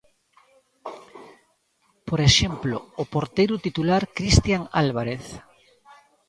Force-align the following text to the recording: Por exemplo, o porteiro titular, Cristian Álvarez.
Por 2.07 2.19
exemplo, 2.29 2.75
o 3.01 3.03
porteiro 3.13 3.55
titular, 3.65 4.03
Cristian 4.17 4.63
Álvarez. 4.83 5.25